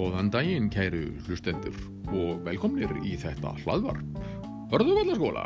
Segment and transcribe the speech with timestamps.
[0.00, 1.74] Góðan daginn, kæru hlustendur
[2.08, 4.22] og velkomnir í þetta hlaðvarp.
[4.72, 5.42] Hörðu vallaskóla!